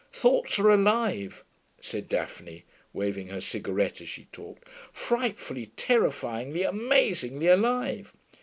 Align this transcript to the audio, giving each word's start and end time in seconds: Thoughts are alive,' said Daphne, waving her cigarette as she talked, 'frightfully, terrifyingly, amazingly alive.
Thoughts 0.11 0.57
are 0.57 0.71
alive,' 0.71 1.43
said 1.79 2.09
Daphne, 2.09 2.63
waving 2.91 3.27
her 3.27 3.39
cigarette 3.39 4.01
as 4.01 4.09
she 4.09 4.25
talked, 4.31 4.67
'frightfully, 4.91 5.67
terrifyingly, 5.77 6.63
amazingly 6.63 7.45
alive. 7.45 8.11